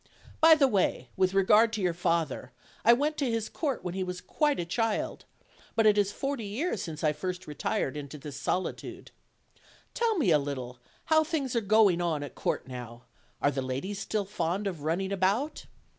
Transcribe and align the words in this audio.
By 0.39 0.55
the 0.55 0.67
way, 0.67 1.09
with 1.15 1.35
regard 1.35 1.71
to 1.73 1.81
your 1.81 1.93
father: 1.93 2.51
I 2.83 2.91
went 2.91 3.17
to 3.17 3.29
his 3.29 3.49
court 3.49 3.83
when 3.83 3.93
he 3.93 4.03
was 4.03 4.19
quite 4.19 4.59
a 4.59 4.65
child; 4.65 5.25
but 5.75 5.85
it 5.85 5.95
is 5.95 6.11
forty 6.11 6.43
years 6.43 6.81
since 6.81 7.03
I 7.03 7.13
first 7.13 7.45
retired 7.45 7.95
into 7.95 8.17
this 8.17 8.35
solitude. 8.35 9.11
Tell 9.93 10.17
me 10.17 10.31
a 10.31 10.39
little 10.39 10.79
how 11.13 11.23
things 11.23 11.55
are 11.55 11.61
going 11.61 12.01
on 12.01 12.23
at 12.23 12.33
court 12.33 12.67
now; 12.67 13.03
are 13.43 13.51
the 13.51 13.61
ladies 13.61 13.99
still 13.99 14.23
as 14.25 14.29
fond 14.29 14.65
of 14.65 14.81
running 14.81 15.11
about? 15.11 15.67